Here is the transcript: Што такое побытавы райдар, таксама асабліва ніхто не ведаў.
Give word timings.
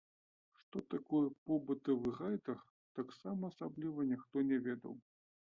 Што 0.59 0.77
такое 0.93 1.27
побытавы 1.51 2.13
райдар, 2.21 2.59
таксама 3.01 3.53
асабліва 3.55 4.09
ніхто 4.15 4.35
не 4.51 4.57
ведаў. 4.71 4.99